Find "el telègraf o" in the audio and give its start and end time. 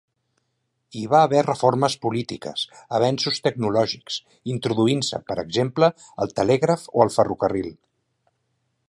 6.27-7.07